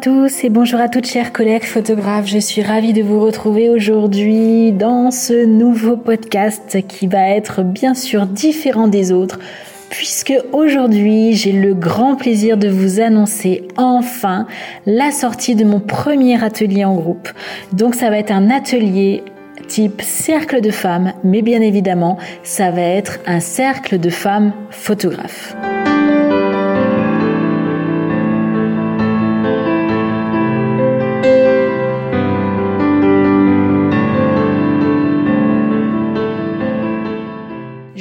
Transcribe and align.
Tous 0.00 0.44
et 0.44 0.48
bonjour 0.48 0.78
à 0.78 0.88
toutes 0.88 1.06
chers 1.06 1.32
collègues 1.32 1.64
photographes. 1.64 2.28
Je 2.28 2.38
suis 2.38 2.62
ravie 2.62 2.92
de 2.92 3.02
vous 3.02 3.18
retrouver 3.18 3.68
aujourd'hui 3.68 4.70
dans 4.70 5.10
ce 5.10 5.44
nouveau 5.44 5.96
podcast 5.96 6.86
qui 6.86 7.08
va 7.08 7.30
être 7.30 7.64
bien 7.64 7.94
sûr 7.94 8.26
différent 8.26 8.86
des 8.86 9.10
autres 9.10 9.40
puisque 9.90 10.34
aujourd'hui 10.52 11.32
j'ai 11.32 11.50
le 11.50 11.74
grand 11.74 12.14
plaisir 12.14 12.56
de 12.58 12.68
vous 12.68 13.00
annoncer 13.00 13.66
enfin 13.76 14.46
la 14.86 15.10
sortie 15.10 15.56
de 15.56 15.64
mon 15.64 15.80
premier 15.80 16.44
atelier 16.44 16.84
en 16.84 16.94
groupe. 16.94 17.28
Donc 17.72 17.96
ça 17.96 18.08
va 18.08 18.18
être 18.18 18.30
un 18.30 18.50
atelier 18.50 19.24
type 19.66 20.00
cercle 20.00 20.60
de 20.60 20.70
femmes, 20.70 21.12
mais 21.24 21.42
bien 21.42 21.60
évidemment 21.60 22.18
ça 22.44 22.70
va 22.70 22.82
être 22.82 23.18
un 23.26 23.40
cercle 23.40 23.98
de 23.98 24.10
femmes 24.10 24.52
photographes. 24.70 25.56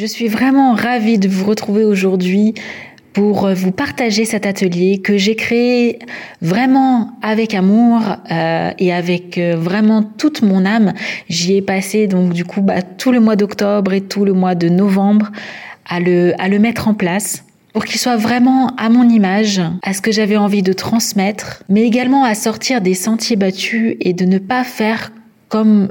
Suis 0.08 0.28
vraiment 0.28 0.74
ravie 0.74 1.20
de 1.20 1.28
vous 1.28 1.46
retrouver 1.46 1.84
aujourd'hui 1.84 2.56
pour 3.18 3.48
euh, 3.48 3.56
vous 3.56 3.72
partager 3.72 4.26
cet 4.26 4.46
atelier 4.46 5.00
que 5.00 5.18
j'ai 5.18 5.36
créé 5.36 5.98
vraiment 6.44 7.18
avec 7.24 7.56
amour 7.56 8.02
euh, 8.30 8.70
et 8.78 8.94
avec 8.94 9.40
euh, 9.40 9.56
vraiment 9.58 10.04
toute 10.04 10.44
mon 10.44 10.68
âme. 10.68 10.94
J'y 11.28 11.56
ai 11.56 11.64
passé 11.64 12.06
donc 12.06 12.34
du 12.34 12.46
coup 12.46 12.62
bah, 12.62 12.84
tout 12.84 13.12
le 13.12 13.20
mois 13.20 13.36
d'octobre 13.36 13.94
et 13.94 14.02
tout 14.02 14.24
le 14.24 14.34
mois 14.34 14.54
de 14.54 14.70
novembre 14.70 15.32
à 15.90 16.00
le, 16.00 16.34
à 16.38 16.48
le 16.48 16.60
mettre 16.60 16.88
en 16.88 16.94
place 16.94 17.44
pour 17.74 17.86
qu'il 17.86 18.00
soit 18.00 18.18
vraiment 18.18 18.76
à 18.78 18.90
mon 18.90 19.10
image, 19.10 19.62
à 19.82 19.94
ce 19.94 20.02
que 20.02 20.12
j'avais 20.12 20.38
envie 20.38 20.62
de 20.62 20.74
transmettre, 20.74 21.64
mais 21.70 21.82
également 21.88 22.24
à 22.24 22.36
sortir 22.36 22.82
des 22.82 22.94
sentiers 22.94 23.36
battus 23.36 23.98
et 24.00 24.14
de 24.14 24.26
ne 24.26 24.38
pas 24.38 24.64
faire 24.64 25.12
comme, 25.50 25.90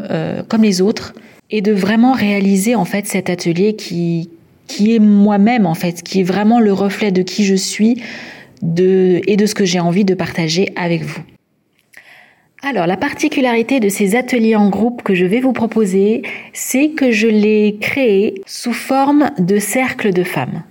comme 0.49 0.63
les 0.63 0.81
autres, 0.81 1.13
et 1.51 1.61
de 1.61 1.73
vraiment 1.73 2.13
réaliser 2.13 2.75
en 2.75 2.85
fait 2.85 3.07
cet 3.07 3.31
atelier 3.31 3.75
qui 3.77 4.29
est 4.81 4.99
moi-même 4.99 5.67
en 5.67 5.75
fait, 5.75 6.03
qui 6.03 6.21
est 6.21 6.25
vraiment 6.25 6.61
le 6.61 6.73
reflet 6.73 7.13
de 7.13 7.23
qui 7.23 7.45
je 7.45 7.55
suis 7.55 8.03
et 8.63 9.37
de 9.37 9.47
ce 9.47 9.55
que 9.55 9.65
j'ai 9.65 9.81
envie 9.81 10.05
de 10.05 10.15
partager 10.15 10.73
avec 10.77 11.03
vous. 11.03 11.21
Alors, 12.63 12.87
la 12.87 12.97
particularité 12.97 13.81
de 13.81 13.89
ces 13.89 14.17
ateliers 14.17 14.57
en 14.57 14.71
groupe 14.71 15.03
que 15.03 15.15
je 15.15 15.27
vais 15.27 15.41
vous 15.41 15.53
proposer, 15.53 16.23
c'est 16.53 16.89
que 16.89 17.11
je 17.11 17.29
les 17.29 17.77
créé 17.81 18.43
sous 18.47 18.73
forme 18.73 19.31
de 19.39 19.59
cercle 19.59 20.13
de 20.13 20.25
femmes. 20.25 20.63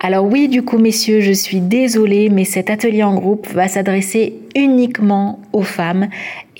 Alors 0.00 0.24
oui, 0.24 0.48
du 0.48 0.62
coup, 0.62 0.78
messieurs, 0.78 1.20
je 1.20 1.32
suis 1.32 1.60
désolée, 1.60 2.28
mais 2.30 2.44
cet 2.44 2.70
atelier 2.70 3.02
en 3.02 3.14
groupe 3.14 3.46
va 3.48 3.68
s'adresser 3.68 4.34
uniquement 4.54 5.40
aux 5.52 5.62
femmes 5.62 6.08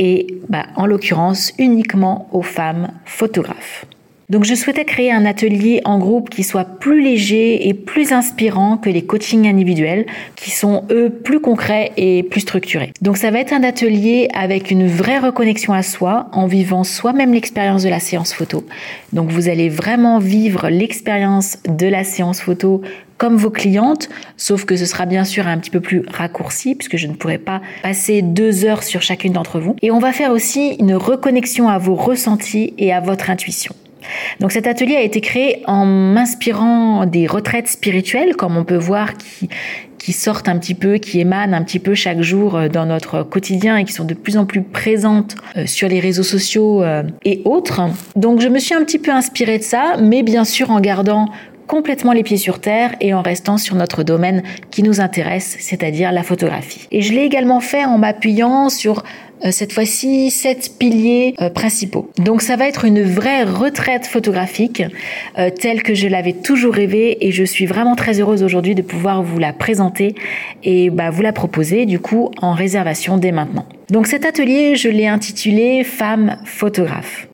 et, 0.05 0.27
bah, 0.49 0.67
en 0.75 0.87
l'occurrence, 0.87 1.53
uniquement 1.59 2.29
aux 2.33 2.43
femmes 2.43 2.89
photographes. 3.05 3.87
Donc 4.33 4.45
je 4.45 4.55
souhaitais 4.55 4.87
créer 4.87 5.13
un 5.13 5.27
atelier 5.27 5.83
en 5.85 5.99
groupe 5.99 6.31
qui 6.31 6.43
soit 6.43 6.65
plus 6.65 7.03
léger 7.03 7.69
et 7.69 7.75
plus 7.75 8.13
inspirant 8.13 8.79
que 8.79 8.89
les 8.89 9.03
coachings 9.03 9.47
individuels 9.47 10.07
qui 10.37 10.51
sont 10.51 10.85
eux 10.91 11.11
plus 11.11 11.39
concrets 11.39 11.93
et 11.99 12.23
plus 12.23 12.41
structurés. 12.41 12.95
Donc 13.03 13.19
ça 13.19 13.31
va 13.31 13.41
être 13.41 13.53
un 13.53 13.63
atelier 13.63 14.31
avec 14.33 14.71
une 14.71 14.87
vraie 14.87 15.19
reconnexion 15.19 15.75
à 15.75 15.83
soi 15.83 16.31
en 16.33 16.47
vivant 16.47 16.83
soi-même 16.83 17.35
l'expérience 17.35 17.83
de 17.83 17.91
la 17.91 18.01
séance 18.01 18.33
photo. 18.33 18.65
Donc 19.13 19.29
vous 19.29 19.51
allez 19.51 19.69
vraiment 19.69 20.19
vivre 20.19 20.71
l'expérience 20.71 21.59
de 21.69 21.87
la 21.87 22.03
séance 22.03 22.41
photo 22.41 22.81
comme 23.19 23.37
vos 23.37 23.51
clientes, 23.51 24.09
sauf 24.39 24.65
que 24.65 24.77
ce 24.77 24.87
sera 24.87 25.05
bien 25.05 25.25
sûr 25.25 25.47
un 25.47 25.59
petit 25.59 25.71
peu 25.71 25.81
plus 25.81 26.05
raccourci 26.09 26.75
puisque 26.75 26.97
je 26.97 27.07
ne 27.07 27.13
pourrai 27.13 27.37
pas 27.37 27.61
passer 27.83 28.23
deux 28.23 28.65
heures 28.65 28.83
sur 28.83 29.03
chacune 29.03 29.35
d'entre 29.35 29.61
vous. 29.61 29.77
Et 29.83 29.91
on 29.91 29.99
va 29.99 30.13
faire 30.15 30.31
aussi 30.31 30.77
une 30.81 30.95
reconnexion 30.95 31.69
à 31.69 31.77
vos 31.77 31.97
ressentis 31.97 32.73
et 32.79 32.95
à 32.95 33.01
votre 33.01 33.29
intuition. 33.29 33.75
Donc 34.41 34.53
cet 34.53 34.67
atelier 34.67 34.97
a 34.97 35.03
été 35.03 35.21
créé 35.21 35.63
en 35.67 35.85
m'inspirant 35.85 37.07
des 37.07 37.27
retraites 37.27 37.69
spirituelles, 37.69 38.37
comme 38.37 38.57
on 38.57 38.65
peut 38.65 38.77
voir, 38.77 39.17
qui, 39.17 39.49
qui 40.03 40.13
sortent 40.13 40.49
un 40.49 40.59
petit 40.59 40.75
peu, 40.75 40.95
qui 40.95 41.21
émanent 41.21 41.57
un 41.57 41.63
petit 41.63 41.79
peu 41.79 41.95
chaque 41.95 42.23
jour 42.23 42.57
euh, 42.57 42.69
dans 42.69 42.87
notre 42.87 43.23
quotidien 43.23 43.77
et 43.77 43.85
qui 43.85 43.93
sont 43.93 44.05
de 44.05 44.15
plus 44.15 44.37
en 44.37 44.47
plus 44.47 44.63
présentes 44.63 45.37
euh, 45.57 45.67
sur 45.67 45.89
les 45.89 46.01
réseaux 46.01 46.25
sociaux 46.25 46.83
euh, 46.83 47.05
et 47.25 47.41
autres. 47.45 47.81
Donc 48.17 48.41
je 48.41 48.49
me 48.49 48.59
suis 48.59 48.75
un 48.75 48.85
petit 48.85 48.99
peu 48.99 49.13
inspirée 49.13 49.59
de 49.59 49.63
ça, 49.63 49.97
mais 50.01 50.23
bien 50.23 50.45
sûr 50.45 50.71
en 50.71 50.81
gardant 50.81 51.29
complètement 51.69 52.13
les 52.13 52.25
pieds 52.25 52.37
sur 52.37 52.59
terre 52.59 52.95
et 53.01 53.15
en 53.15 53.23
restant 53.23 53.57
sur 53.57 53.77
notre 53.77 54.03
domaine 54.03 54.43
qui 54.71 54.83
nous 54.83 55.01
intéresse, 55.01 55.57
c'est-à-dire 55.61 56.11
la 56.11 56.25
photographie. 56.25 56.89
Et 56.91 57.01
je 57.01 57.13
l'ai 57.13 57.23
également 57.23 57.61
fait 57.61 57.85
en 57.85 57.97
m'appuyant 57.97 58.69
sur 58.69 59.05
cette 59.51 59.73
fois-ci 59.73 60.31
sept 60.31 60.73
piliers 60.79 61.35
euh, 61.41 61.51
principaux. 61.51 62.11
Donc 62.19 62.43
ça 62.43 62.57
va 62.57 62.69
être 62.69 62.85
une 62.85 63.03
vraie 63.03 63.45
retraite 63.45 64.07
photographique 64.07 64.83
euh, 65.39 65.51
telle 65.51 65.83
que 65.83 65.95
je 65.95 66.09
l'avais 66.09 66.33
toujours 66.33 66.75
rêvé 66.75 67.27
et 67.27 67.33
je 67.33 67.45
suis 67.45 67.67
vraiment 67.67 67.97
très 67.97 68.21
heureuse 68.21 68.43
aujourd'hui 68.43 68.75
de 68.75 68.83
pouvoir 68.83 69.23
vous 69.23 69.39
la 69.39 69.53
présenter 69.53 70.15
et 70.63 70.91
bah, 70.91 71.11
vous 71.11 71.23
la 71.23 71.33
proposer 71.33 71.87
du 71.87 71.99
coup 71.99 72.31
en 72.41 72.53
réservation 72.53 73.17
dès 73.17 73.33
maintenant. 73.33 73.67
Donc 73.91 74.07
cet 74.07 74.25
atelier, 74.25 74.77
je 74.77 74.89
l'ai 74.89 75.07
intitulé 75.07 75.85
Femme 75.85 76.39
photographe. 76.45 77.29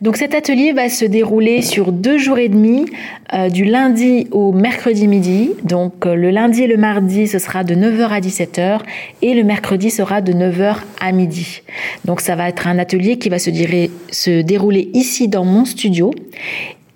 Donc 0.00 0.16
cet 0.16 0.34
atelier 0.34 0.72
va 0.72 0.88
se 0.88 1.04
dérouler 1.04 1.62
sur 1.62 1.92
deux 1.92 2.18
jours 2.18 2.38
et 2.38 2.48
demi, 2.48 2.86
euh, 3.32 3.48
du 3.48 3.64
lundi 3.64 4.26
au 4.30 4.52
mercredi 4.52 5.06
midi. 5.06 5.50
Donc 5.64 6.06
euh, 6.06 6.14
le 6.14 6.30
lundi 6.30 6.62
et 6.62 6.66
le 6.66 6.76
mardi, 6.76 7.28
ce 7.28 7.38
sera 7.38 7.64
de 7.64 7.74
9h 7.74 8.08
à 8.08 8.20
17h 8.20 8.80
et 9.22 9.34
le 9.34 9.44
mercredi 9.44 9.90
sera 9.90 10.20
de 10.20 10.32
9h 10.32 10.76
à 11.00 11.12
midi. 11.12 11.62
Donc 12.04 12.20
ça 12.20 12.34
va 12.34 12.48
être 12.48 12.66
un 12.66 12.78
atelier 12.78 13.18
qui 13.18 13.28
va 13.28 13.38
se, 13.38 14.40
dérouler 14.40 14.90
ici 14.94 15.28
dans 15.28 15.44
mon 15.44 15.64
studio. 15.64 16.12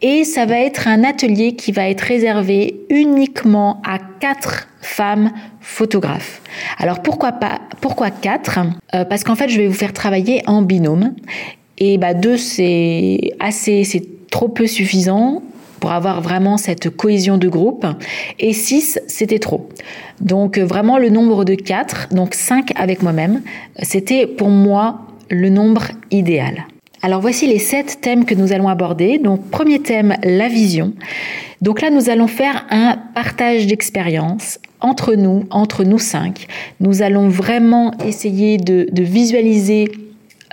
Et 0.03 0.25
ça 0.25 0.45
va 0.45 0.59
être 0.59 0.89
un 0.89 1.05
atelier 1.05 1.57
qui 1.57 1.73
va 1.73 1.89
être 1.89 2.03
réservé 2.03 2.81
uniquement 2.91 3.81
à 3.87 3.99
quatre 4.21 4.69
femmes 4.83 5.31
photographes. 5.61 6.43
Alors 6.79 7.03
pourquoi 7.03 7.33
pas 7.33 7.61
Pourquoi 7.81 8.11
quatre? 8.11 8.59
Euh, 8.95 9.05
Parce 9.05 9.25
qu'en 9.25 9.35
fait, 9.35 9.49
je 9.49 9.59
vais 9.59 9.67
vous 9.67 9.75
faire 9.75 9.93
travailler 9.93 10.43
en 10.47 10.63
binôme. 10.63 11.15
Et 11.79 11.99
bah, 11.99 12.15
deux, 12.15 12.37
c'est 12.37 13.33
assez, 13.39 13.85
c'est 13.85 14.31
trop 14.31 14.49
peu 14.49 14.67
suffisant 14.67 15.43
pour 15.81 15.93
avoir 15.93 16.21
vraiment 16.21 16.57
cette 16.57 16.91
cohésion 16.91 17.39
de 17.39 17.49
groupe. 17.49 17.87
Et 18.39 18.53
six, 18.53 18.99
c'était 19.07 19.39
trop. 19.39 19.69
Donc 20.21 20.59
vraiment 20.59 20.99
le 20.99 21.11
nombre 21.11 21.45
de 21.45 21.55
quatre, 21.55 22.09
donc 22.13 22.35
cinq 22.35 22.73
avec 22.77 23.03
moi-même, 23.03 23.43
c'était 23.83 24.27
pour 24.27 24.49
moi 24.49 25.03
le 25.31 25.51
nombre 25.51 25.89
idéal. 26.11 26.67
Alors 27.03 27.21
voici 27.21 27.47
les 27.47 27.59
sept 27.59 28.01
thèmes 28.01 28.25
que 28.25 28.35
nous 28.35 28.53
allons 28.53 28.69
aborder. 28.69 29.19
Donc 29.19 29.51
premier 29.51 29.81
thème, 29.81 30.17
la 30.25 30.49
vision. 30.49 30.93
Donc 31.63 31.81
là, 31.81 31.91
nous 31.91 32.11
allons 32.11 32.27
faire 32.27 32.67
un 32.71 32.97
partage 33.15 33.67
d'expérience 33.67 34.59
entre 34.81 35.15
nous, 35.15 35.45
entre 35.51 35.85
nous 35.85 35.99
cinq. 35.99 36.47
Nous 36.81 37.03
allons 37.03 37.29
vraiment 37.29 37.93
essayer 38.05 38.59
de, 38.59 38.89
visualiser 38.93 39.89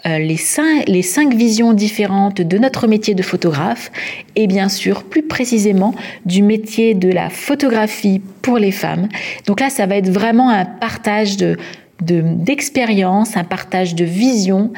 les, 0.06 0.38
cinq, 0.38 0.88
les 0.88 1.02
cinq 1.02 1.34
visions 1.34 1.74
différentes 1.74 2.41
de 2.41 2.58
notre 2.58 2.88
métier 2.88 3.16
de 3.16 3.24
photographe 3.24 3.91
et 4.36 4.47
bien 4.47 4.69
sûr 4.69 5.03
plus 5.03 5.24
précisément 5.24 5.96
du 6.25 6.44
métier 6.44 6.94
de 6.94 7.09
la 7.09 7.30
photographie 7.30 8.22
pour 8.41 8.58
les 8.58 8.72
femmes. 8.72 9.08
Donc 9.46 9.59
là, 9.59 9.69
ça 9.69 9.86
va 9.86 9.96
être 9.96 10.09
vraiment 10.09 10.50
un 10.50 10.66
partage 10.66 11.38
de 11.38 11.58
d'expérience, 12.02 13.38
un 13.38 13.46
partage 13.46 13.96
de 13.96 14.03
vision 14.03 14.73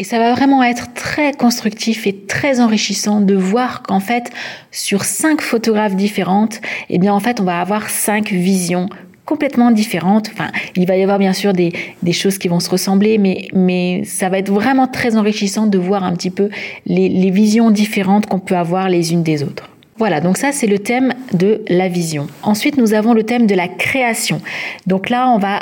et 0.00 0.04
ça 0.04 0.18
va 0.18 0.32
vraiment 0.32 0.62
être 0.62 0.94
très 0.94 1.32
constructif 1.32 2.06
et 2.06 2.16
très 2.16 2.58
enrichissant 2.58 3.20
de 3.20 3.34
voir 3.34 3.82
qu'en 3.82 4.00
fait, 4.00 4.30
sur 4.70 5.04
cinq 5.04 5.42
photographes 5.42 5.94
différentes, 5.94 6.62
eh 6.88 6.98
bien, 6.98 7.12
en 7.12 7.20
fait, 7.20 7.38
on 7.38 7.44
va 7.44 7.60
avoir 7.60 7.90
cinq 7.90 8.30
visions 8.30 8.88
complètement 9.30 9.70
différentes. 9.70 10.28
Enfin, 10.32 10.50
il 10.74 10.88
va 10.88 10.96
y 10.96 11.02
avoir 11.04 11.20
bien 11.20 11.32
sûr 11.32 11.52
des, 11.52 11.72
choses 12.12 12.36
qui 12.36 12.48
vont 12.48 12.58
se 12.58 12.68
ressembler, 12.68 13.16
mais, 13.16 13.46
mais 13.52 14.02
ça 14.04 14.28
va 14.28 14.38
être 14.38 14.50
vraiment 14.50 14.88
très 14.88 15.16
enrichissant 15.16 15.68
de 15.68 15.78
voir 15.78 16.02
un 16.02 16.14
petit 16.14 16.30
peu 16.30 16.48
les, 16.84 17.30
visions 17.30 17.70
différentes 17.70 18.26
qu'on 18.26 18.40
peut 18.40 18.56
avoir 18.56 18.88
les 18.88 19.12
unes 19.12 19.22
des 19.22 19.44
autres. 19.44 19.68
Voilà, 19.98 20.20
donc 20.20 20.36
ça 20.36 20.50
c'est 20.50 20.66
le 20.66 20.80
thème 20.80 21.12
de 21.32 21.62
la 21.68 21.86
vision. 21.86 22.26
Ensuite, 22.42 22.76
nous 22.76 22.92
avons 22.92 23.12
le 23.14 23.22
thème 23.22 23.46
de 23.46 23.54
la 23.54 23.68
création. 23.68 24.40
Donc 24.88 25.10
là, 25.10 25.30
on 25.30 25.38
va 25.38 25.60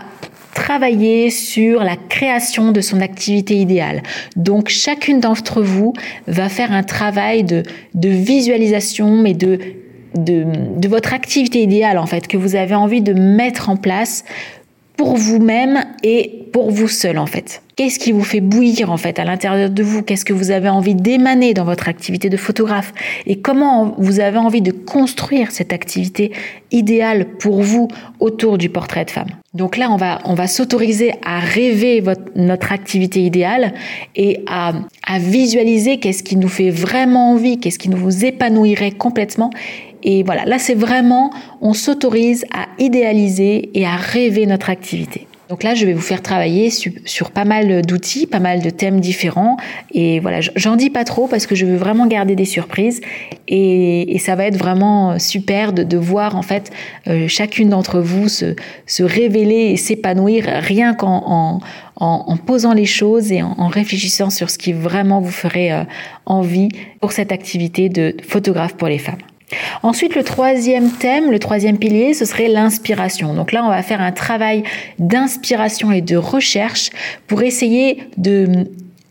travailler 0.55 1.29
sur 1.29 1.85
la 1.85 1.97
création 1.97 2.73
de 2.73 2.81
son 2.81 3.03
activité 3.03 3.55
idéale. 3.55 4.03
Donc 4.37 4.71
chacune 4.71 5.21
d'entre 5.21 5.61
vous 5.61 5.93
va 6.27 6.49
faire 6.49 6.73
un 6.73 6.85
travail 6.85 7.45
de, 7.45 7.65
de 7.95 8.09
visualisation, 8.09 9.11
mais 9.17 9.35
de 9.35 9.59
de, 10.25 10.89
votre 10.89 11.13
activité 11.13 11.63
idéale 11.63 11.99
en 11.99 12.07
fait 12.07 12.27
que 12.27 12.37
vous 12.37 12.57
avez 12.57 12.75
envie 12.75 13.03
de 13.03 13.13
mettre 13.13 13.69
en 13.69 13.77
place 13.77 14.25
pour 14.97 15.17
vous-même 15.17 15.85
et 16.03 16.47
pour 16.53 16.71
vous 16.71 16.89
seul 16.89 17.19
en 17.19 17.27
fait. 17.27 17.63
Qu'est-ce 17.77 18.01
qui 18.01 18.11
vous 18.11 18.25
fait 18.25 18.41
bouillir 18.41 18.91
en 18.91 18.97
fait 18.97 19.21
à 19.21 19.25
l'intérieur 19.25 19.71
de 19.71 19.83
vous? 19.85 20.03
Qu'est-ce 20.03 20.25
que 20.25 20.33
vous 20.33 20.51
avez 20.51 20.69
envie 20.69 20.97
d'émaner 20.97 21.55
dans 21.55 21.63
votre 21.63 21.89
activité 21.89 22.29
de 22.29 22.37
photographe? 22.37 22.93
Et 23.25 23.39
comment 23.39 23.95
vous 23.99 24.19
avez 24.19 24.39
envie 24.39 24.63
de 24.63 24.73
construire 24.73 25.53
cette 25.53 25.73
activité 25.73 26.33
idéale 26.73 27.27
pour 27.39 27.63
vous 27.63 27.87
autour 28.19 28.59
du 28.59 28.69
portrait 28.69 29.05
de 29.05 29.13
femme? 29.13 29.29
Donc 29.55 29.77
là, 29.77 29.93
on 29.93 29.97
va, 29.97 30.19
on 30.25 30.35
va 30.35 30.49
s'autoriser 30.49 31.13
à 31.25 31.39
rêver 31.39 32.03
notre 32.35 32.73
activité 32.73 33.23
idéale 33.23 33.75
et 34.17 34.45
à 34.49 34.73
visualiser 35.21 35.99
qu'est-ce 35.99 36.25
qui 36.25 36.35
nous 36.35 36.49
fait 36.49 36.71
vraiment 36.71 37.31
envie, 37.31 37.61
qu'est-ce 37.61 37.79
qui 37.79 37.89
nous 37.89 38.25
épanouirait 38.25 38.91
complètement 38.91 39.51
et 40.03 40.23
voilà, 40.23 40.45
là 40.45 40.59
c'est 40.59 40.75
vraiment, 40.75 41.33
on 41.61 41.75
s'autorise 41.75 42.45
à 42.53 42.67
idéaliser 42.79 43.71
et 43.75 43.87
à 43.87 43.97
rêver 43.97 44.47
notre 44.47 44.71
activité. 44.71 45.27
Donc 45.49 45.63
là, 45.63 45.75
je 45.75 45.87
vais 45.87 45.95
vous 45.95 46.03
faire 46.03 46.21
travailler 46.21 46.69
sur, 46.71 47.31
pas 47.31 47.47
mal 47.47 47.81
d'outils, 47.83 48.27
pas 48.27 48.39
mal 48.39 48.61
de 48.61 48.69
thèmes 48.69 49.01
différents. 49.01 49.57
Et 49.93 50.21
voilà, 50.21 50.41
j'en 50.57 50.77
dis 50.77 50.91
pas 50.91 51.05
trop 51.05 51.27
parce 51.27 51.47
que 51.47 51.55
je 51.55 51.65
veux 51.65 51.77
vraiment 51.77 52.07
garder 52.07 52.37
des 52.37 52.45
surprises. 52.45 53.01
Et, 53.49 54.19
ça 54.19 54.35
va 54.35 54.45
être 54.45 54.59
vraiment 54.59 55.19
super 55.19 55.73
de, 55.73 55.97
voir 55.97 56.37
en 56.37 56.43
fait 56.43 56.71
euh, 57.07 57.29
chacune 57.29 57.71
d'entre 57.71 58.01
vous 58.01 58.29
se, 58.29 58.55
révéler 58.99 59.71
et 59.71 59.77
s'épanouir 59.77 60.45
rien 60.45 60.93
qu'en 60.93 61.61
en, 61.97 62.37
posant 62.37 62.75
les 62.75 62.85
choses 62.85 63.33
et 63.33 63.43
en, 63.43 63.69
réfléchissant 63.69 64.29
sur 64.29 64.51
ce 64.51 64.59
qui 64.59 64.75
vraiment 64.75 65.21
vous 65.21 65.31
ferait 65.31 65.73
euh, 65.73 65.85
envie 66.27 66.69
pour 67.01 67.13
cette 67.13 67.33
activité 67.33 67.89
de 67.89 68.15
photographe 68.23 68.75
pour 68.75 68.89
les 68.89 68.99
femmes. 68.99 69.19
Ensuite, 69.83 70.15
le 70.15 70.25
troisième 70.25 70.91
thème, 70.91 71.31
le 71.31 71.39
troisième 71.39 71.79
pilier, 71.79 72.13
ce 72.15 72.25
serait 72.25 72.49
l'inspiration. 72.49 73.35
Donc 73.35 73.53
là, 73.53 73.65
on 73.65 73.69
va 73.69 73.83
faire 73.83 74.01
un 74.01 74.13
travail 74.13 74.63
d'inspiration 74.99 75.91
et 75.93 76.03
de 76.03 76.17
recherche 76.17 76.91
pour 77.27 77.43
essayer 77.43 78.05
de 78.17 78.69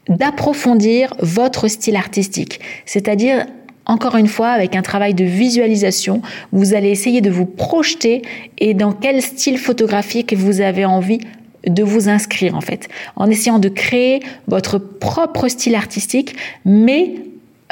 d'approfondir 0.09 1.13
votre 1.19 1.67
style 1.67 1.97
artistique. 1.97 2.61
C'est-à-dire 2.85 3.45
encore 3.85 4.17
une 4.17 4.27
fois, 4.27 4.49
avec 4.49 4.75
un 4.75 4.81
travail 4.81 5.13
de 5.13 5.23
visualisation, 5.23 6.21
vous 6.51 6.73
allez 6.73 6.89
essayer 6.89 7.21
de 7.21 7.29
vous 7.29 7.45
projeter 7.45 8.21
et 8.57 8.73
dans 8.73 8.91
quel 8.91 9.21
style 9.21 9.57
photographique 9.57 10.33
vous 10.33 10.59
avez 10.61 10.85
envie 10.85 11.19
de 11.65 11.83
vous 11.83 12.09
inscrire 12.09 12.55
en 12.55 12.61
fait, 12.61 12.89
en 13.15 13.29
essayant 13.29 13.59
de 13.59 13.69
créer 13.69 14.21
votre 14.47 14.77
propre 14.77 15.47
style 15.47 15.75
artistique, 15.75 16.35
mais 16.65 17.15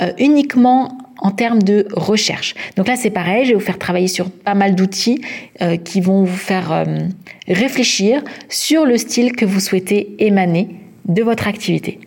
euh, 0.02 0.12
uniquement 0.18 0.98
en 1.20 1.32
termes 1.32 1.62
de 1.62 1.88
recherche. 1.92 2.56
Donc 2.76 2.88
là, 2.88 2.96
c'est 2.96 3.10
pareil, 3.10 3.46
je 3.46 3.50
vais 3.50 3.56
vous 3.56 3.60
faire 3.60 3.80
travailler 3.80 4.08
sur 4.08 4.30
pas 4.30 4.54
mal 4.54 4.76
d'outils 4.76 5.22
euh, 5.62 5.78
qui 5.78 6.02
vont 6.02 6.24
vous 6.24 6.38
faire 6.38 6.72
euh, 6.72 6.86
réfléchir 7.48 8.24
sur 8.50 8.86
le 8.86 8.98
style 8.98 9.34
que 9.34 9.46
vous 9.46 9.60
souhaitez 9.60 10.16
émaner 10.20 10.70
de 11.08 11.24
votre 11.24 11.48
activité. 11.48 12.00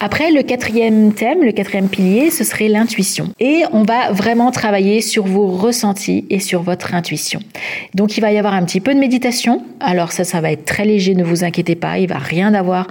Après, 0.00 0.30
le 0.30 0.42
quatrième 0.42 1.12
thème, 1.12 1.42
le 1.42 1.52
quatrième 1.52 1.88
pilier, 1.88 2.30
ce 2.30 2.44
serait 2.44 2.68
l'intuition. 2.68 3.28
Et 3.38 3.62
on 3.72 3.82
va 3.82 4.12
vraiment 4.12 4.50
travailler 4.50 5.00
sur 5.00 5.26
vos 5.26 5.46
ressentis 5.46 6.24
et 6.30 6.40
sur 6.40 6.62
votre 6.62 6.94
intuition. 6.94 7.40
Donc, 7.94 8.16
il 8.16 8.20
va 8.20 8.32
y 8.32 8.38
avoir 8.38 8.54
un 8.54 8.64
petit 8.64 8.80
peu 8.80 8.94
de 8.94 8.98
méditation. 8.98 9.62
Alors 9.80 10.12
ça, 10.12 10.24
ça 10.24 10.40
va 10.40 10.52
être 10.52 10.64
très 10.64 10.84
léger, 10.84 11.14
ne 11.14 11.24
vous 11.24 11.44
inquiétez 11.44 11.74
pas. 11.74 11.98
Il 11.98 12.08
va 12.08 12.18
rien 12.18 12.54
avoir 12.54 12.86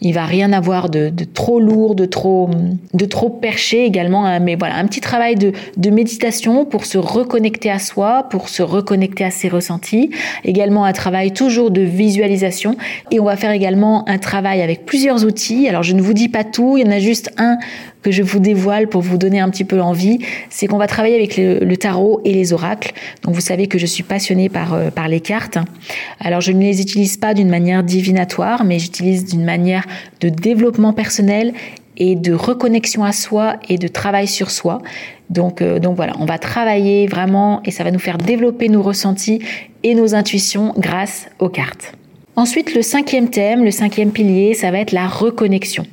il 0.00 0.14
va 0.14 0.24
rien 0.24 0.52
avoir 0.52 0.90
de, 0.90 1.10
trop 1.34 1.58
lourd, 1.58 1.94
de 1.94 2.04
trop, 2.04 2.48
de 2.94 3.04
trop 3.04 3.30
perché 3.30 3.84
également. 3.84 4.26
Hein. 4.26 4.38
mais 4.38 4.54
voilà, 4.54 4.76
un 4.76 4.86
petit 4.86 5.00
travail 5.00 5.34
de, 5.34 5.52
de 5.76 5.90
méditation 5.90 6.64
pour 6.64 6.84
se 6.84 6.98
reconnecter 6.98 7.70
à 7.70 7.78
soi, 7.78 8.26
pour 8.30 8.48
se 8.48 8.62
reconnecter 8.62 9.24
à 9.24 9.30
ses 9.30 9.48
ressentis. 9.48 10.10
Également 10.44 10.84
un 10.84 10.92
travail 10.92 11.32
toujours 11.32 11.70
de 11.70 11.80
visualisation. 11.80 12.76
Et 13.10 13.18
on 13.18 13.24
va 13.24 13.36
faire 13.36 13.50
également 13.50 14.08
un 14.08 14.18
travail 14.18 14.62
avec 14.62 14.86
plusieurs 14.86 15.24
outils. 15.24 15.68
Alors 15.68 15.82
je 15.82 15.94
ne 15.94 16.02
vous 16.02 16.14
dis 16.18 16.28
pas 16.28 16.44
tout, 16.44 16.76
il 16.76 16.84
y 16.84 16.88
en 16.88 16.92
a 16.92 16.98
juste 16.98 17.32
un 17.38 17.58
que 18.02 18.10
je 18.10 18.22
vous 18.22 18.38
dévoile 18.38 18.88
pour 18.88 19.02
vous 19.02 19.18
donner 19.18 19.40
un 19.40 19.50
petit 19.50 19.64
peu 19.64 19.76
l'envie, 19.76 20.18
c'est 20.50 20.66
qu'on 20.66 20.78
va 20.78 20.86
travailler 20.86 21.16
avec 21.16 21.36
le, 21.36 21.76
tarot 21.76 22.20
et 22.24 22.32
les 22.32 22.52
oracles. 22.52 22.92
Donc 23.22 23.34
vous 23.34 23.40
savez 23.40 23.66
que 23.66 23.78
je 23.78 23.86
suis 23.86 24.02
passionnée 24.02 24.48
par, 24.48 24.74
euh, 24.74 24.90
par 24.90 25.08
les 25.08 25.20
cartes. 25.20 25.58
Alors 26.20 26.40
je 26.40 26.52
ne 26.52 26.60
les 26.60 26.80
utilise 26.80 27.16
pas 27.16 27.34
d'une 27.34 27.48
manière 27.48 27.82
divinatoire, 27.82 28.64
mais 28.64 28.78
j'utilise 28.78 29.24
d'une 29.24 29.44
manière 29.44 29.84
de 30.20 30.28
développement 30.28 30.92
personnel 30.92 31.52
et 31.96 32.14
de 32.14 32.32
reconnexion 32.32 33.04
à 33.04 33.12
soi 33.12 33.56
et 33.68 33.76
de 33.76 33.88
travail 33.88 34.28
sur 34.28 34.50
soi. 34.50 34.80
Donc, 35.30 35.60
euh, 35.60 35.78
donc 35.78 35.96
voilà, 35.96 36.14
on 36.18 36.24
va 36.24 36.38
travailler 36.38 37.06
vraiment 37.06 37.60
et 37.64 37.70
ça 37.70 37.84
va 37.84 37.90
nous 37.90 37.98
faire 37.98 38.18
développer 38.18 38.68
nos 38.68 38.82
ressentis 38.82 39.40
et 39.82 39.94
nos 39.94 40.14
intuitions 40.14 40.72
grâce 40.76 41.28
aux 41.38 41.48
cartes. 41.48 41.97
Ensuite, 42.38 42.72
le 42.76 42.82
cinquième 42.82 43.30
thème, 43.30 43.64
le 43.64 43.72
cinquième 43.72 44.12
pilier, 44.12 44.54
ça 44.54 44.70
va 44.70 44.78
être 44.78 44.92
la 44.92 45.08
reconnexion. 45.08 45.84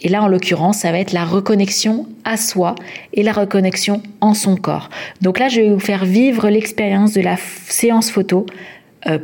Et 0.00 0.08
là, 0.08 0.20
en 0.20 0.26
l'occurrence, 0.26 0.78
ça 0.78 0.90
va 0.90 0.98
être 0.98 1.12
la 1.12 1.24
reconnexion 1.24 2.08
à 2.24 2.36
soi 2.36 2.74
et 3.14 3.22
la 3.22 3.30
reconnexion 3.30 4.02
en 4.20 4.34
son 4.34 4.56
corps. 4.56 4.88
Donc 5.20 5.38
là, 5.38 5.48
je 5.48 5.60
vais 5.60 5.70
vous 5.70 5.78
faire 5.78 6.04
vivre 6.04 6.48
l'expérience 6.48 7.12
de 7.12 7.20
la 7.20 7.36
séance 7.68 8.10
photo 8.10 8.46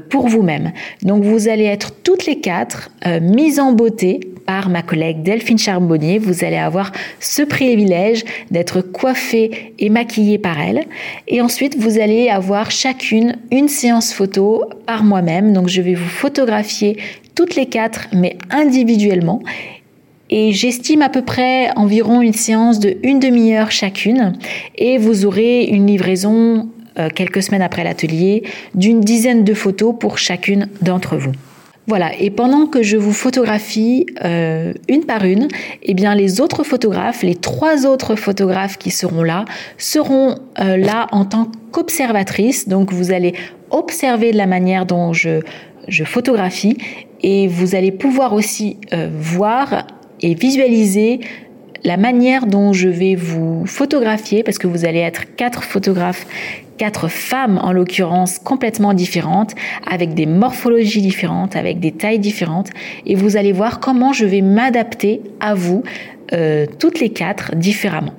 pour 0.08 0.28
vous-même. 0.28 0.72
Donc 1.02 1.22
vous 1.22 1.48
allez 1.48 1.64
être 1.64 1.92
toutes 2.02 2.26
les 2.26 2.40
quatre 2.40 2.90
euh, 3.06 3.20
mises 3.20 3.60
en 3.60 3.72
beauté 3.72 4.20
par 4.46 4.70
ma 4.70 4.82
collègue 4.82 5.22
Delphine 5.22 5.58
Charbonnier. 5.58 6.18
Vous 6.18 6.42
allez 6.42 6.56
avoir 6.56 6.90
ce 7.20 7.42
privilège 7.42 8.24
d'être 8.50 8.80
coiffée 8.80 9.74
et 9.78 9.90
maquillée 9.90 10.38
par 10.38 10.58
elle. 10.58 10.84
Et 11.26 11.42
ensuite, 11.42 11.76
vous 11.76 11.98
allez 11.98 12.30
avoir 12.30 12.70
chacune 12.70 13.36
une 13.52 13.68
séance 13.68 14.12
photo 14.12 14.64
par 14.86 15.04
moi-même. 15.04 15.52
Donc 15.52 15.68
je 15.68 15.82
vais 15.82 15.94
vous 15.94 16.08
photographier 16.08 16.96
toutes 17.34 17.56
les 17.56 17.66
quatre, 17.66 18.08
mais 18.12 18.38
individuellement. 18.50 19.42
Et 20.30 20.52
j'estime 20.52 21.02
à 21.02 21.08
peu 21.08 21.22
près 21.22 21.70
environ 21.76 22.20
une 22.20 22.32
séance 22.32 22.80
de 22.80 22.96
une 23.02 23.20
demi-heure 23.20 23.70
chacune. 23.70 24.32
Et 24.76 24.98
vous 24.98 25.24
aurez 25.24 25.64
une 25.64 25.86
livraison 25.86 26.68
euh, 26.98 27.08
quelques 27.14 27.42
semaines 27.42 27.62
après 27.62 27.84
l'atelier 27.84 28.42
d'une 28.74 29.00
dizaine 29.00 29.44
de 29.44 29.54
photos 29.54 29.94
pour 29.98 30.18
chacune 30.18 30.68
d'entre 30.82 31.16
vous. 31.16 31.32
Voilà, 31.86 32.10
et 32.18 32.30
pendant 32.30 32.66
que 32.66 32.82
je 32.82 32.98
vous 32.98 33.14
photographie 33.14 34.04
euh, 34.22 34.74
une 34.88 35.04
par 35.04 35.24
une, 35.24 35.48
eh 35.82 35.94
bien 35.94 36.14
les 36.14 36.40
autres 36.40 36.62
photographes, 36.62 37.22
les 37.22 37.34
trois 37.34 37.86
autres 37.86 38.14
photographes 38.14 38.76
qui 38.76 38.90
seront 38.90 39.22
là, 39.22 39.46
seront 39.78 40.36
euh, 40.60 40.76
là 40.76 41.06
en 41.12 41.24
tant 41.24 41.50
qu'observatrices. 41.72 42.68
Donc 42.68 42.92
vous 42.92 43.10
allez 43.10 43.32
observer 43.70 44.32
de 44.32 44.36
la 44.36 44.46
manière 44.46 44.84
dont 44.84 45.14
je, 45.14 45.40
je 45.88 46.04
photographie 46.04 46.76
et 47.22 47.48
vous 47.48 47.74
allez 47.74 47.90
pouvoir 47.90 48.34
aussi 48.34 48.76
voir 49.10 49.86
et 50.20 50.34
visualiser 50.34 51.20
la 51.84 51.96
manière 51.96 52.46
dont 52.46 52.72
je 52.72 52.88
vais 52.88 53.14
vous 53.14 53.64
photographier, 53.66 54.42
parce 54.42 54.58
que 54.58 54.66
vous 54.66 54.84
allez 54.84 55.00
être 55.00 55.34
quatre 55.36 55.62
photographes 55.62 56.26
quatre 56.78 57.08
femmes 57.08 57.58
en 57.62 57.72
l'occurrence 57.72 58.38
complètement 58.38 58.94
différentes, 58.94 59.54
avec 59.90 60.14
des 60.14 60.26
morphologies 60.26 61.02
différentes, 61.02 61.56
avec 61.56 61.80
des 61.80 61.92
tailles 61.92 62.20
différentes, 62.20 62.70
et 63.04 63.16
vous 63.16 63.36
allez 63.36 63.52
voir 63.52 63.80
comment 63.80 64.12
je 64.12 64.24
vais 64.24 64.40
m'adapter 64.40 65.20
à 65.40 65.54
vous 65.54 65.82
euh, 66.32 66.66
toutes 66.78 67.00
les 67.00 67.10
quatre 67.10 67.54
différemment. 67.56 68.14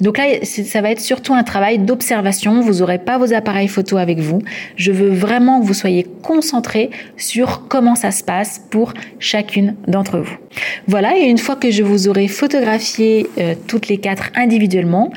Donc 0.00 0.18
là, 0.18 0.24
ça 0.42 0.80
va 0.80 0.90
être 0.90 1.00
surtout 1.00 1.34
un 1.34 1.42
travail 1.42 1.78
d'observation. 1.78 2.60
Vous 2.60 2.80
n'aurez 2.80 2.98
pas 2.98 3.18
vos 3.18 3.32
appareils 3.32 3.68
photo 3.68 3.96
avec 3.96 4.18
vous. 4.18 4.42
Je 4.76 4.92
veux 4.92 5.10
vraiment 5.10 5.60
que 5.60 5.66
vous 5.66 5.74
soyez 5.74 6.06
concentrés 6.22 6.90
sur 7.16 7.68
comment 7.68 7.94
ça 7.94 8.10
se 8.10 8.22
passe 8.22 8.60
pour 8.70 8.94
chacune 9.18 9.74
d'entre 9.86 10.18
vous. 10.18 10.36
Voilà, 10.86 11.16
et 11.16 11.24
une 11.24 11.38
fois 11.38 11.56
que 11.56 11.70
je 11.70 11.82
vous 11.82 12.08
aurai 12.08 12.28
photographié 12.28 13.26
euh, 13.38 13.54
toutes 13.66 13.88
les 13.88 13.98
quatre 13.98 14.30
individuellement, 14.34 15.12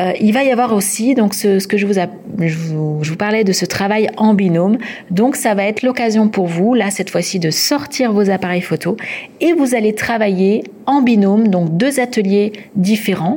euh, 0.00 0.12
il 0.20 0.32
va 0.32 0.44
y 0.44 0.50
avoir 0.50 0.72
aussi 0.72 1.14
donc 1.14 1.34
ce, 1.34 1.64
que 1.66 1.76
je 1.76 1.86
vous, 1.86 1.94
je 2.40 3.10
vous, 3.10 3.16
parlais 3.16 3.44
de 3.44 3.52
ce 3.52 3.64
travail 3.64 4.08
en 4.16 4.34
binôme. 4.34 4.78
Donc 5.10 5.36
ça 5.36 5.54
va 5.54 5.64
être 5.64 5.82
l'occasion 5.82 6.28
pour 6.28 6.46
vous 6.46 6.74
là 6.74 6.90
cette 6.90 7.10
fois-ci 7.10 7.38
de 7.38 7.50
sortir 7.50 8.12
vos 8.12 8.30
appareils 8.30 8.60
photo 8.60 8.96
et 9.40 9.52
vous 9.52 9.74
allez 9.74 9.94
travailler 9.94 10.64
en 10.86 11.02
binôme 11.02 11.48
donc 11.48 11.76
deux 11.76 12.00
ateliers 12.00 12.52
différents 12.76 13.36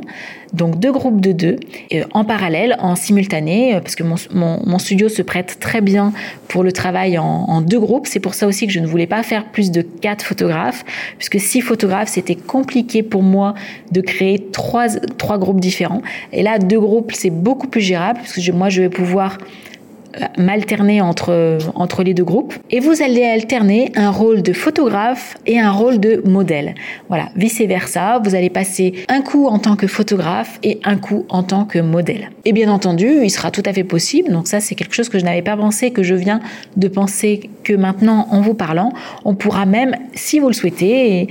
donc 0.52 0.78
deux 0.78 0.92
groupes 0.92 1.20
de 1.20 1.32
deux 1.32 1.56
euh, 1.92 2.04
en 2.12 2.24
parallèle, 2.24 2.76
en 2.78 2.94
simultané, 2.94 3.74
euh, 3.74 3.80
parce 3.80 3.94
que 3.94 4.02
mon, 4.02 4.78
studio 4.78 5.08
se 5.08 5.22
prête 5.22 5.58
très 5.60 5.80
bien 5.80 6.12
pour 6.46 6.62
le 6.62 6.72
travail 6.72 7.18
en, 7.18 7.60
deux 7.60 7.80
groupes. 7.80 8.06
C'est 8.06 8.20
pour 8.20 8.34
ça 8.34 8.46
aussi 8.46 8.66
que 8.66 8.72
je 8.72 8.78
ne 8.78 8.86
voulais 8.86 9.06
pas 9.06 9.22
faire 9.22 9.46
plus 9.46 9.70
de 9.70 9.82
quatre 9.82 10.24
photographes, 10.24 10.84
puisque 11.18 11.40
six 11.40 11.60
photographes, 11.60 12.08
c'était 12.08 12.36
compliqué 12.36 13.02
pour 13.02 13.22
moi 13.22 13.54
de 13.90 14.00
créer 14.00 14.46
trois, 14.52 14.88
trois 15.18 15.38
groupes 15.38 15.60
différents. 15.60 16.02
Et 16.32 16.42
là, 16.42 16.47
deux 16.56 16.80
groupes, 16.80 17.12
c'est 17.12 17.30
beaucoup 17.30 17.66
plus 17.66 17.82
gérable, 17.82 18.20
puisque 18.22 18.50
moi, 18.52 18.70
je 18.70 18.80
vais 18.82 18.88
pouvoir 18.88 19.36
m'alterner 20.36 21.00
entre, 21.00 21.58
entre 21.74 22.02
les 22.02 22.14
deux 22.14 22.24
groupes. 22.24 22.54
Et 22.70 22.80
vous 22.80 23.02
allez 23.02 23.24
alterner 23.24 23.92
un 23.94 24.10
rôle 24.10 24.42
de 24.42 24.52
photographe 24.52 25.36
et 25.46 25.58
un 25.60 25.70
rôle 25.70 26.00
de 26.00 26.22
modèle. 26.26 26.74
Voilà, 27.08 27.28
vice 27.36 27.60
versa. 27.60 28.20
Vous 28.24 28.34
allez 28.34 28.50
passer 28.50 28.94
un 29.08 29.20
coup 29.20 29.46
en 29.46 29.58
tant 29.58 29.76
que 29.76 29.86
photographe 29.86 30.58
et 30.62 30.80
un 30.84 30.96
coup 30.96 31.26
en 31.28 31.42
tant 31.42 31.64
que 31.64 31.78
modèle. 31.78 32.30
Et 32.44 32.52
bien 32.52 32.70
entendu, 32.70 33.06
il 33.22 33.30
sera 33.30 33.50
tout 33.50 33.62
à 33.66 33.72
fait 33.72 33.84
possible. 33.84 34.32
Donc 34.32 34.48
ça, 34.48 34.60
c'est 34.60 34.74
quelque 34.74 34.94
chose 34.94 35.08
que 35.08 35.18
je 35.18 35.24
n'avais 35.24 35.42
pas 35.42 35.56
pensé, 35.56 35.90
que 35.90 36.02
je 36.02 36.14
viens 36.14 36.40
de 36.76 36.88
penser 36.88 37.50
que 37.62 37.74
maintenant, 37.74 38.28
en 38.30 38.40
vous 38.40 38.54
parlant, 38.54 38.92
on 39.24 39.34
pourra 39.34 39.66
même, 39.66 39.94
si 40.14 40.38
vous 40.38 40.48
le 40.48 40.54
souhaitez, 40.54 41.28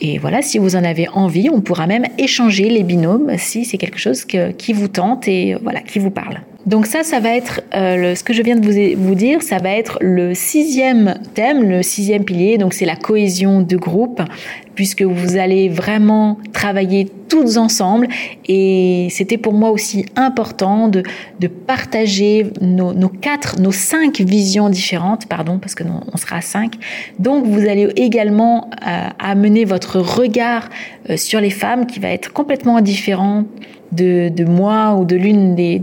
et 0.00 0.18
voilà, 0.18 0.42
si 0.42 0.58
vous 0.58 0.76
en 0.76 0.84
avez 0.84 1.08
envie, 1.08 1.48
on 1.50 1.60
pourra 1.60 1.86
même 1.86 2.06
échanger 2.18 2.68
les 2.68 2.82
binômes 2.82 3.32
si 3.38 3.64
c'est 3.64 3.78
quelque 3.78 3.98
chose 3.98 4.24
qui 4.24 4.72
vous 4.72 4.88
tente 4.88 5.28
et 5.28 5.56
voilà, 5.62 5.80
qui 5.80 5.98
vous 5.98 6.10
parle. 6.10 6.40
Donc 6.66 6.86
ça, 6.86 7.02
ça 7.02 7.20
va 7.20 7.34
être 7.34 7.62
euh, 7.74 8.14
ce 8.14 8.22
que 8.22 8.34
je 8.34 8.42
viens 8.42 8.56
de 8.56 8.64
vous, 8.64 9.02
vous, 9.02 9.14
dire, 9.14 9.42
ça 9.42 9.58
va 9.58 9.70
être 9.70 9.98
le 10.02 10.34
sixième 10.34 11.18
thème, 11.34 11.62
le 11.68 11.82
sixième 11.82 12.24
pilier. 12.24 12.58
Donc 12.58 12.74
c'est 12.74 12.84
la 12.84 12.96
cohésion 12.96 13.62
de 13.62 13.76
groupe, 13.76 14.20
puisque 14.74 15.02
vous 15.02 15.36
allez 15.36 15.68
vraiment 15.68 16.38
travailler 16.52 17.08
toutes 17.28 17.56
ensemble. 17.56 18.08
Et 18.46 19.08
c'était 19.10 19.38
pour 19.38 19.52
moi 19.52 19.70
aussi 19.70 20.04
important 20.16 20.88
de, 20.88 21.02
de 21.38 21.46
partager 21.46 22.46
nos, 22.60 22.92
quatre, 23.08 23.60
nos 23.60 23.72
cinq 23.72 24.20
visions 24.20 24.68
différentes, 24.68 25.26
pardon, 25.26 25.58
parce 25.58 25.74
que 25.74 25.84
on 26.12 26.16
sera 26.16 26.36
à 26.36 26.40
cinq. 26.40 26.74
Donc 27.18 27.46
vous 27.46 27.68
allez 27.68 27.88
également 27.96 28.70
euh, 28.86 29.08
amener 29.18 29.64
votre 29.64 29.98
regard 30.00 30.68
euh, 31.08 31.16
sur 31.16 31.40
les 31.40 31.50
femmes 31.50 31.86
qui 31.86 32.00
va 32.00 32.08
être 32.08 32.32
complètement 32.32 32.80
différent 32.80 33.44
de, 33.92 34.44
moi 34.44 34.94
ou 34.94 35.04
de 35.04 35.16
l'une 35.16 35.54
des, 35.54 35.78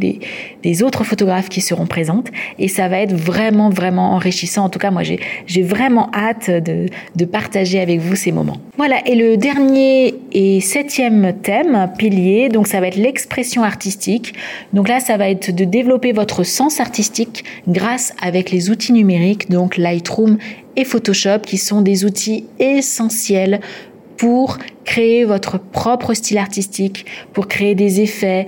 des, 0.64 0.84
autres 0.84 1.04
photographes 1.04 1.50
qui 1.50 1.62
seront 1.62 1.86
présentes. 1.86 2.30
Et 2.60 2.68
ça 2.68 2.88
va 2.88 3.00
être 3.00 3.14
vraiment, 3.14 3.70
vraiment 3.70 4.14
enrichissant. 4.14 4.66
En 4.66 4.70
tout 4.70 4.80
cas, 4.80 4.92
moi, 4.92 5.04
j'ai 5.04 5.62
vraiment 5.62 6.10
hâte 6.14 6.50
de, 6.50 6.88
de 7.16 7.26
partager 7.26 7.80
avec 7.80 8.00
vous 8.00 8.16
ces 8.16 8.32
moments. 8.32 8.58
Voilà, 8.78 9.02
et 9.08 9.16
le 9.16 9.38
dernier 9.38 10.14
et 10.34 10.62
septième 10.62 11.34
thème, 11.42 11.92
pilier, 11.98 12.48
donc 12.48 12.68
ça 12.68 12.80
va 12.80 12.88
être 12.88 12.96
l'expression 12.96 13.64
artistique. 13.64 14.36
Donc 14.72 14.88
là, 14.88 15.00
ça 15.00 15.18
va 15.18 15.32
être 15.32 15.50
de 15.54 15.64
développer 15.64 16.12
votre 16.12 16.44
sens 16.44 16.80
artistique 16.80 17.44
grâce 17.68 18.14
avec 18.22 18.52
les 18.52 18.70
outils 18.70 18.94
numériques, 18.94 19.50
donc 19.50 19.78
Lightroom 19.78 20.38
et 20.76 20.86
Photoshop, 20.86 21.40
qui 21.40 21.58
sont 21.58 21.82
des 21.82 22.06
outils 22.06 22.46
essentiels 22.60 23.62
pour 24.16 24.60
créer 24.86 25.26
votre 25.26 25.58
propre 25.58 26.14
style 26.14 26.38
artistique, 26.38 27.08
pour 27.34 27.48
créer 27.48 27.74
des 27.74 28.02
effets, 28.02 28.46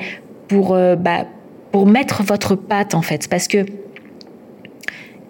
pour, 0.48 0.76
euh, 0.76 0.96
bah, 0.96 1.26
pour 1.72 1.88
mettre 1.88 2.22
votre 2.22 2.54
patte 2.54 2.94
en 2.94 3.02
fait. 3.02 3.28
Parce 3.30 3.48
que 3.48 3.66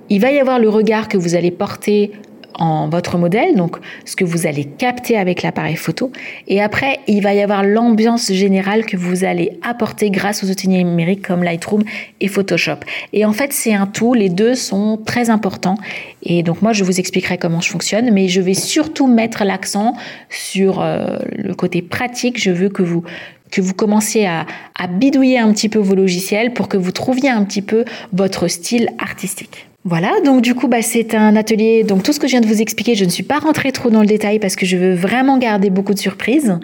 il 0.09 0.19
va 0.19 0.31
y 0.31 0.39
avoir 0.39 0.59
le 0.59 0.67
regard 0.67 1.07
que 1.07 1.17
vous 1.17 1.35
allez 1.35 1.51
porter 1.51 2.11
en 2.55 2.89
votre 2.89 3.17
modèle, 3.17 3.55
donc 3.55 3.77
ce 4.05 4.15
que 4.15 4.25
vous 4.25 4.47
allez 4.47 4.65
capter 4.65 5.17
avec 5.17 5.43
l'appareil 5.43 5.75
photo. 5.75 6.11
Et 6.47 6.61
après, 6.61 6.99
il 7.07 7.21
va 7.21 7.33
y 7.33 7.41
avoir 7.41 7.63
l'ambiance 7.63 8.31
générale 8.31 8.85
que 8.85 8.97
vous 8.97 9.23
allez 9.23 9.59
apporter 9.61 10.09
grâce 10.09 10.43
aux 10.43 10.47
outils 10.49 10.67
numériques 10.67 11.25
comme 11.25 11.43
Lightroom 11.43 11.83
et 12.19 12.27
Photoshop. 12.27 12.79
Et 13.13 13.25
en 13.25 13.33
fait, 13.33 13.53
c'est 13.53 13.73
un 13.73 13.87
tout, 13.87 14.13
les 14.13 14.29
deux 14.29 14.55
sont 14.55 14.97
très 15.03 15.29
importants. 15.29 15.77
Et 16.23 16.43
donc 16.43 16.61
moi, 16.61 16.73
je 16.73 16.83
vous 16.83 16.99
expliquerai 16.99 17.37
comment 17.37 17.61
je 17.61 17.69
fonctionne, 17.69 18.11
mais 18.11 18.27
je 18.27 18.41
vais 18.41 18.53
surtout 18.53 19.07
mettre 19.07 19.43
l'accent 19.43 19.93
sur 20.29 20.81
euh, 20.81 21.17
le 21.37 21.53
côté 21.53 21.81
pratique. 21.81 22.41
Je 22.41 22.51
veux 22.51 22.69
que 22.69 22.83
vous 22.83 23.03
que 23.51 23.61
vous 23.61 23.73
commenciez 23.73 24.27
à, 24.27 24.45
à 24.77 24.85
bidouiller 24.85 25.39
un 25.39 25.51
petit 25.51 25.69
peu 25.69 25.79
vos 25.79 25.95
logiciels 25.95 26.53
pour 26.53 26.67
que 26.67 26.77
vous 26.77 26.91
trouviez 26.91 27.29
un 27.29 27.43
petit 27.43 27.63
peu 27.63 27.83
votre 28.13 28.47
style 28.47 28.89
artistique. 28.99 29.68
Voilà, 29.89 30.21
donc 30.23 30.43
du 30.43 30.53
coup, 30.53 30.67
bah, 30.67 30.83
c'est 30.83 31.15
un 31.15 31.35
atelier. 31.35 31.83
Donc 31.83 32.03
tout 32.03 32.13
ce 32.13 32.19
que 32.19 32.27
je 32.27 32.33
viens 32.33 32.41
de 32.41 32.47
vous 32.47 32.61
expliquer, 32.61 32.93
je 32.93 33.05
ne 33.05 33.09
suis 33.09 33.23
pas 33.23 33.39
rentrée 33.39 33.71
trop 33.71 33.89
dans 33.89 34.01
le 34.01 34.05
détail 34.05 34.37
parce 34.37 34.55
que 34.55 34.67
je 34.67 34.77
veux 34.77 34.93
vraiment 34.93 35.39
garder 35.39 35.71
beaucoup 35.71 35.95
de 35.95 35.99
surprises. 35.99 36.59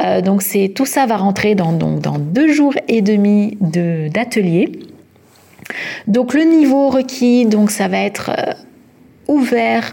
Euh, 0.00 0.20
donc 0.20 0.42
c'est 0.42 0.68
tout 0.68 0.86
ça 0.86 1.04
va 1.04 1.16
rentrer 1.16 1.56
dans, 1.56 1.72
deux 1.72 2.52
jours 2.52 2.74
et 2.86 3.02
demi 3.02 3.58
de, 3.60 4.06
d'atelier. 4.10 4.70
Donc 6.06 6.34
le 6.34 6.44
niveau 6.44 6.88
requis, 6.88 7.46
donc 7.46 7.72
ça 7.72 7.88
va 7.88 7.98
être 7.98 8.30
euh, 8.30 8.52
ouvert 9.26 9.92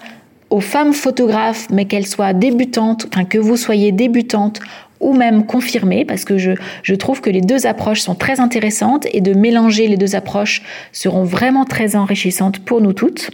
aux 0.52 0.62
femmes 0.62 0.94
photographes, 0.94 1.68
mais 1.72 1.86
qu'elles 1.86 2.06
soient 2.06 2.34
débutantes, 2.34 3.08
enfin 3.12 3.26
que 3.26 3.40
vous 3.40 3.58
soyez 3.58 3.94
débutante 3.94 4.60
ou 5.06 5.14
même 5.14 5.46
confirmé, 5.46 6.04
parce 6.04 6.26
que 6.26 6.38
je, 6.40 6.52
je, 6.82 6.96
trouve 6.96 7.22
que 7.22 7.30
les 7.30 7.42
deux 7.42 7.68
approches 7.68 8.02
sont 8.02 8.16
très 8.16 8.40
intéressantes 8.40 9.06
et 9.14 9.22
de 9.22 9.34
mélanger 9.34 9.88
les 9.88 9.98
deux 9.98 10.16
approches 10.16 10.64
seront 10.92 11.24
vraiment 11.24 11.64
très 11.64 11.96
enrichissantes 11.96 12.60
pour 12.60 12.82
nous 12.82 12.92
toutes. 12.94 13.30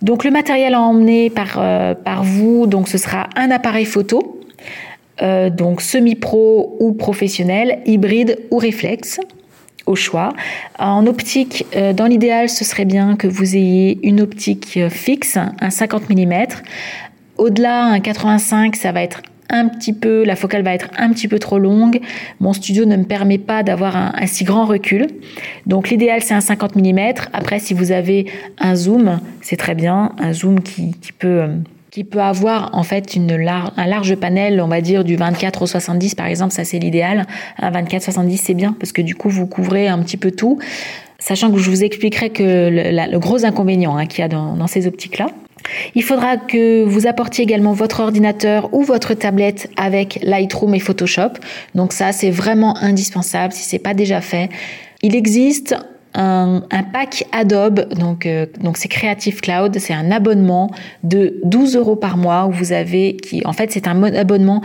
Donc 0.00 0.24
le 0.24 0.30
matériel 0.30 0.74
à 0.74 0.80
emmener 0.80 1.28
par, 1.28 1.58
euh, 1.58 1.94
par 1.94 2.22
vous, 2.22 2.68
donc 2.68 2.88
ce 2.88 2.98
sera 2.98 3.28
un 3.34 3.50
appareil 3.50 3.84
photo, 3.84 4.40
euh, 5.22 5.50
donc 5.50 5.82
semi-pro 5.82 6.76
ou 6.78 6.92
professionnel, 6.92 7.80
hybride 7.84 8.38
ou 8.52 8.58
réflexe 8.58 9.18
au 9.86 9.96
choix. 9.96 10.32
En 10.78 11.04
optique, 11.08 11.66
euh, 11.74 11.92
dans 11.92 12.06
l'idéal, 12.06 12.48
ce 12.48 12.64
serait 12.64 12.84
bien 12.84 13.16
que 13.16 13.26
vous 13.26 13.56
ayez 13.56 13.98
une 14.04 14.20
optique 14.20 14.78
fixe, 14.88 15.36
un 15.36 15.70
50 15.70 16.08
mm. 16.08 16.46
Au-delà, 17.38 17.86
un 17.86 17.98
85, 17.98 18.76
ça 18.76 18.92
va 18.92 19.02
être 19.02 19.22
un 19.50 19.68
petit 19.68 19.92
peu, 19.92 20.24
la 20.24 20.36
focale 20.36 20.62
va 20.62 20.72
être 20.72 20.88
un 20.96 21.10
petit 21.10 21.28
peu 21.28 21.38
trop 21.38 21.58
longue. 21.58 22.00
Mon 22.40 22.52
studio 22.52 22.84
ne 22.86 22.96
me 22.96 23.04
permet 23.04 23.38
pas 23.38 23.62
d'avoir 23.62 23.96
un, 23.96 24.26
si 24.26 24.44
grand 24.44 24.64
recul. 24.64 25.08
Donc 25.66 25.90
l'idéal 25.90 26.22
c'est 26.22 26.34
un 26.34 26.40
50 26.40 26.76
mm. 26.76 26.98
Après 27.32 27.58
si 27.58 27.74
vous 27.74 27.92
avez 27.92 28.26
un 28.58 28.74
zoom, 28.74 29.20
c'est 29.42 29.56
très 29.56 29.74
bien, 29.74 30.12
un 30.18 30.32
zoom 30.32 30.60
qui, 30.60 30.94
peut 31.18 31.48
qui 31.90 32.04
peut 32.04 32.20
avoir 32.20 32.70
en 32.72 32.84
fait 32.84 33.14
une 33.14 33.32
un 33.76 33.86
large 33.86 34.14
panel, 34.16 34.60
on 34.60 34.68
va 34.68 34.80
dire 34.80 35.02
du 35.04 35.16
24 35.16 35.62
au 35.62 35.66
70 35.66 36.14
par 36.14 36.26
exemple, 36.26 36.52
ça 36.52 36.64
c'est 36.64 36.78
l'idéal. 36.78 37.26
Un 37.58 37.70
24-70 37.70 38.36
c'est 38.36 38.54
bien 38.54 38.74
parce 38.78 38.92
que 38.92 39.02
du 39.02 39.14
coup 39.14 39.28
vous 39.28 39.46
couvrez 39.46 39.88
un 39.88 39.98
petit 39.98 40.16
peu 40.16 40.30
tout, 40.30 40.58
sachant 41.20 41.52
que 41.52 41.58
je 41.58 41.70
vous 41.70 41.84
expliquerai 41.84 42.30
que 42.30 42.68
le, 42.70 43.18
gros 43.18 43.44
inconvénient 43.44 43.96
hein, 43.96 44.06
qu'il 44.06 44.20
y 44.20 44.24
a 44.24 44.28
dans 44.28 44.66
ces 44.66 44.88
optiques-là. 44.88 45.28
Il 45.94 46.02
faudra 46.02 46.36
que 46.36 46.82
vous 46.84 47.06
apportiez 47.06 47.44
également 47.44 47.72
votre 47.72 48.00
ordinateur 48.00 48.72
ou 48.72 48.82
votre 48.82 49.14
tablette 49.14 49.70
avec 49.76 50.18
Lightroom 50.22 50.74
et 50.74 50.80
Photoshop. 50.80 51.32
Donc 51.74 51.92
ça, 51.92 52.12
c'est 52.12 52.30
vraiment 52.30 52.76
indispensable 52.78 53.52
si 53.52 53.62
c'est 53.62 53.78
pas 53.78 53.94
déjà 53.94 54.20
fait. 54.20 54.48
Il 55.02 55.14
existe 55.14 55.76
un, 56.14 56.62
pack 56.92 57.24
Adobe, 57.30 57.88
donc 57.94 58.26
euh, 58.26 58.46
donc 58.60 58.76
c'est 58.76 58.88
Creative 58.88 59.40
Cloud, 59.40 59.78
c'est 59.78 59.94
un 59.94 60.10
abonnement 60.10 60.72
de 61.04 61.38
12 61.44 61.76
euros 61.76 61.94
par 61.94 62.16
mois 62.16 62.46
où 62.46 62.50
vous 62.50 62.72
avez 62.72 63.16
qui 63.16 63.42
en 63.46 63.52
fait 63.52 63.70
c'est 63.70 63.86
un 63.86 64.02
abonnement 64.02 64.60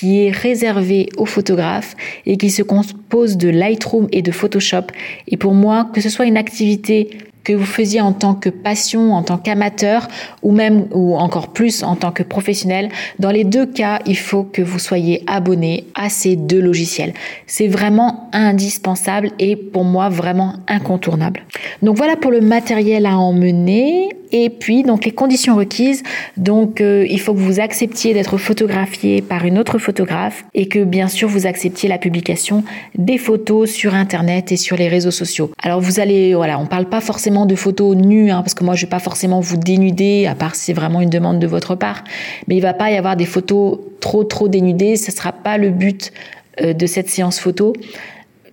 qui 0.00 0.24
est 0.24 0.30
réservé 0.30 1.10
aux 1.18 1.26
photographes 1.26 1.94
et 2.24 2.38
qui 2.38 2.48
se 2.48 2.62
compose 2.62 3.36
de 3.36 3.50
Lightroom 3.50 4.08
et 4.12 4.22
de 4.22 4.30
Photoshop. 4.30 4.84
Et 5.28 5.36
pour 5.36 5.52
moi, 5.52 5.90
que 5.92 6.00
ce 6.00 6.08
soit 6.08 6.24
une 6.24 6.38
activité 6.38 7.10
que 7.44 7.52
vous 7.52 7.66
faisiez 7.66 8.00
en 8.00 8.14
tant 8.14 8.34
que 8.34 8.48
passion, 8.48 9.12
en 9.12 9.22
tant 9.22 9.36
qu'amateur, 9.36 10.08
ou 10.42 10.52
même, 10.52 10.86
ou 10.92 11.16
encore 11.16 11.48
plus 11.48 11.82
en 11.82 11.96
tant 11.96 12.12
que 12.12 12.22
professionnel, 12.22 12.88
dans 13.18 13.30
les 13.30 13.44
deux 13.44 13.66
cas, 13.66 13.98
il 14.06 14.16
faut 14.16 14.42
que 14.42 14.62
vous 14.62 14.78
soyez 14.78 15.22
abonné 15.26 15.84
à 15.94 16.08
ces 16.08 16.34
deux 16.34 16.62
logiciels. 16.62 17.12
C'est 17.46 17.68
vraiment 17.68 18.30
indispensable 18.32 19.32
et 19.38 19.54
pour 19.54 19.84
moi 19.84 20.08
vraiment 20.08 20.54
incontournable. 20.66 21.42
Donc 21.82 21.98
voilà 21.98 22.16
pour 22.16 22.30
le 22.30 22.40
matériel 22.40 23.04
à 23.04 23.18
emmener. 23.18 24.08
Et 24.32 24.50
puis, 24.50 24.82
donc, 24.82 25.04
les 25.04 25.10
conditions 25.10 25.56
requises. 25.56 26.02
Donc, 26.36 26.80
euh, 26.80 27.06
il 27.08 27.20
faut 27.20 27.34
que 27.34 27.38
vous 27.38 27.60
acceptiez 27.60 28.14
d'être 28.14 28.38
photographié 28.38 29.22
par 29.22 29.44
une 29.44 29.58
autre 29.58 29.78
photographe 29.78 30.44
et 30.54 30.66
que, 30.66 30.84
bien 30.84 31.08
sûr, 31.08 31.28
vous 31.28 31.46
acceptiez 31.46 31.88
la 31.88 31.98
publication 31.98 32.64
des 32.96 33.18
photos 33.18 33.70
sur 33.70 33.94
Internet 33.94 34.52
et 34.52 34.56
sur 34.56 34.76
les 34.76 34.88
réseaux 34.88 35.10
sociaux. 35.10 35.50
Alors, 35.62 35.80
vous 35.80 36.00
allez, 36.00 36.34
voilà, 36.34 36.58
on 36.58 36.66
parle 36.66 36.86
pas 36.86 37.00
forcément 37.00 37.46
de 37.46 37.54
photos 37.54 37.96
nues, 37.96 38.30
hein, 38.30 38.42
parce 38.42 38.54
que 38.54 38.64
moi, 38.64 38.74
je 38.74 38.86
vais 38.86 38.90
pas 38.90 38.98
forcément 39.00 39.40
vous 39.40 39.56
dénuder, 39.56 40.26
à 40.26 40.34
part 40.34 40.54
si 40.54 40.66
c'est 40.66 40.72
vraiment 40.72 41.00
une 41.00 41.10
demande 41.10 41.38
de 41.38 41.46
votre 41.46 41.74
part. 41.74 42.04
Mais 42.46 42.56
il 42.56 42.60
va 42.60 42.74
pas 42.74 42.90
y 42.90 42.96
avoir 42.96 43.16
des 43.16 43.26
photos 43.26 43.78
trop, 44.00 44.24
trop 44.24 44.48
dénudées. 44.48 44.96
Ce 44.96 45.10
sera 45.12 45.32
pas 45.32 45.58
le 45.58 45.70
but 45.70 46.12
euh, 46.60 46.72
de 46.72 46.86
cette 46.86 47.08
séance 47.08 47.38
photo. 47.38 47.72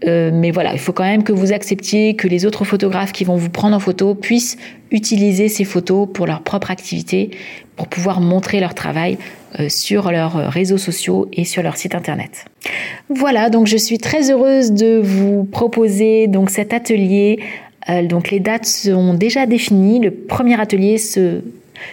Euh, 0.05 0.29
mais 0.33 0.51
voilà, 0.51 0.73
il 0.73 0.79
faut 0.79 0.93
quand 0.93 1.03
même 1.03 1.23
que 1.23 1.31
vous 1.31 1.53
acceptiez 1.53 2.15
que 2.15 2.27
les 2.27 2.45
autres 2.45 2.65
photographes 2.65 3.11
qui 3.11 3.23
vont 3.23 3.35
vous 3.35 3.49
prendre 3.49 3.75
en 3.75 3.79
photo 3.79 4.13
puissent 4.13 4.57
utiliser 4.91 5.49
ces 5.49 5.63
photos 5.63 6.07
pour 6.13 6.27
leur 6.27 6.41
propre 6.41 6.69
activité, 6.69 7.31
pour 7.75 7.87
pouvoir 7.87 8.21
montrer 8.21 8.59
leur 8.59 8.75
travail 8.75 9.17
euh, 9.59 9.69
sur 9.69 10.11
leurs 10.11 10.51
réseaux 10.51 10.77
sociaux 10.77 11.27
et 11.33 11.45
sur 11.45 11.63
leur 11.63 11.77
site 11.77 11.95
internet. 11.95 12.45
Voilà, 13.09 13.49
donc 13.49 13.65
je 13.67 13.77
suis 13.77 13.97
très 13.97 14.29
heureuse 14.31 14.71
de 14.71 14.99
vous 15.03 15.45
proposer 15.45 16.27
donc 16.27 16.51
cet 16.51 16.73
atelier. 16.73 17.39
Euh, 17.89 18.03
donc 18.03 18.29
les 18.29 18.39
dates 18.39 18.65
sont 18.65 19.15
déjà 19.15 19.45
définies. 19.47 19.99
Le 19.99 20.11
premier 20.11 20.59
atelier 20.59 20.97
se 20.97 21.41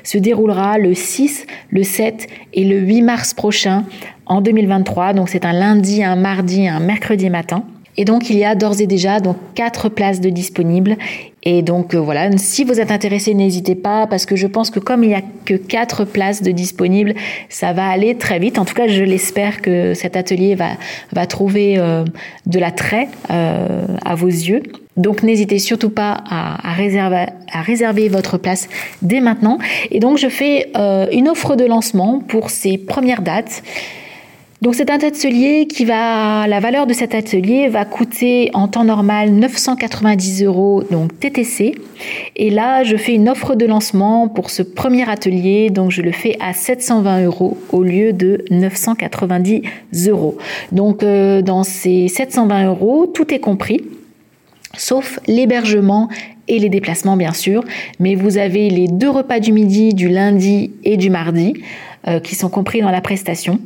se 0.03 0.19
déroulera 0.19 0.79
le 0.79 0.95
6, 0.95 1.47
le 1.71 1.83
7 1.83 2.27
et 2.55 2.65
le 2.65 2.79
8 2.79 3.03
mars 3.03 3.35
prochain 3.35 3.85
en 4.27 4.41
2023. 4.41 5.13
Donc 5.13 5.29
c'est 5.29 5.45
un 5.45 5.53
lundi, 5.53 6.03
un 6.03 6.17
mardi, 6.17 6.67
un 6.67 6.81
mercredi 6.81 7.29
matin. 7.31 7.65
Et 7.97 8.05
donc 8.05 8.31
il 8.31 8.37
y 8.37 8.45
a 8.45 8.55
d'ores 8.55 8.81
et 8.81 8.87
déjà 8.87 9.21
donc 9.21 9.37
quatre 9.55 9.89
places 9.89 10.21
de 10.21 10.31
disponibles. 10.31 10.97
Et 11.47 11.63
donc 11.63 11.95
euh, 11.95 12.01
voilà, 12.01 12.31
si 12.39 12.65
vous 12.65 12.81
êtes 12.81 12.91
intéressé, 12.91 13.35
n'hésitez 13.35 13.75
pas 13.75 14.07
parce 14.07 14.25
que 14.25 14.35
je 14.35 14.47
pense 14.47 14.71
que 14.71 14.81
comme 14.81 15.05
il 15.05 15.09
n'y 15.09 15.15
a 15.15 15.23
que 15.45 15.55
quatre 15.55 16.05
places 16.05 16.43
de 16.43 16.51
disponibles, 16.51 17.15
ça 17.51 17.73
va 17.73 17.87
aller 17.87 18.17
très 18.17 18.39
vite. 18.39 18.59
En 18.59 18.65
tout 18.65 18.75
cas, 18.75 18.89
je 18.89 19.03
l'espère 19.03 19.61
que 19.61 19.93
cet 19.95 20.17
atelier 20.17 20.55
va, 20.55 20.71
va 21.13 21.27
trouver 21.27 21.79
euh, 21.79 22.05
de 22.47 22.59
l'attrait 22.59 23.09
euh, 23.31 23.87
à 24.05 24.15
vos 24.15 24.29
yeux. 24.29 24.63
Donc 24.97 25.23
n'hésitez 25.23 25.59
surtout 25.59 25.91
pas 25.91 26.23
à, 26.31 26.73
réserver, 26.73 27.27
à, 27.53 27.63
réserver, 27.63 28.09
votre 28.09 28.39
place 28.39 28.69
dès 29.03 29.21
maintenant. 29.21 29.59
Et 29.91 29.99
donc 29.99 30.19
je 30.19 30.29
fais 30.29 30.71
une 31.11 31.29
offre 31.29 31.57
de 31.57 31.65
lancement 31.65 32.21
pour 32.21 32.49
ces 32.49 32.79
premières 32.79 33.21
dates. 33.21 33.65
Donc 34.63 34.75
c'est 34.75 34.91
un 34.91 34.99
atelier 34.99 35.67
qui 35.67 35.85
va, 35.85 36.47
la 36.47 36.61
valeur 36.61 36.87
de 36.87 36.95
cet 36.95 37.15
atelier 37.15 37.69
va 37.69 37.85
coûter 37.85 38.51
en 38.55 38.69
temps 38.69 38.85
normal 38.85 39.31
990 39.33 40.45
euros, 40.45 40.83
donc 40.91 41.19
TTC. 41.19 41.75
Et 42.37 42.51
là, 42.51 42.83
je 42.83 42.97
fais 42.97 43.15
une 43.15 43.29
offre 43.29 43.57
de 43.57 43.67
lancement 43.67 44.29
pour 44.29 44.51
ce 44.51 44.63
premier 44.63 45.09
atelier, 45.09 45.71
donc 45.71 45.91
je 45.91 46.03
le 46.03 46.13
fais 46.13 46.37
à 46.41 46.55
720 46.55 47.25
euros 47.25 47.59
au 47.73 47.83
lieu 47.83 48.13
de 48.13 48.45
990 48.51 50.09
euros. 50.09 50.39
Donc 50.73 51.03
euh, 51.03 51.43
dans 51.43 51.63
ces 51.63 52.09
720 52.09 52.67
euros, 52.67 53.07
tout 53.07 53.35
est 53.35 53.41
compris 53.41 53.83
sauf 54.77 55.21
l'hébergement 55.27 56.09
et 56.49 56.59
les 56.59 56.69
déplacements 56.69 57.17
bien 57.17 57.33
sûr, 57.33 57.65
mais 58.01 58.15
vous 58.15 58.39
avez 58.39 58.71
les 58.71 58.89
deux 58.89 59.11
repas 59.11 59.41
du 59.41 59.53
midi, 59.53 59.95
du 59.95 60.09
lundi 60.09 60.73
et 60.85 60.97
du 60.97 61.11
mardi, 61.11 61.55
euh, 62.09 62.21
qui 62.21 62.35
sont 62.35 62.49
compris 62.49 62.81
dans 62.81 62.91
la 62.91 63.01
prestation. 63.01 63.61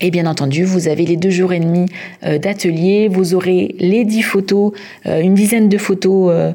Et 0.00 0.10
bien 0.10 0.26
entendu, 0.26 0.64
vous 0.64 0.88
avez 0.88 1.04
les 1.04 1.16
deux 1.16 1.30
jours 1.30 1.52
et 1.52 1.60
demi 1.60 1.86
euh, 2.24 2.38
d'atelier, 2.38 3.08
vous 3.08 3.34
aurez 3.34 3.74
les 3.78 4.04
dix 4.04 4.22
photos, 4.22 4.72
euh, 5.06 5.20
une 5.20 5.34
dizaine 5.34 5.68
de 5.68 5.76
photos 5.76 6.30
euh, 6.32 6.52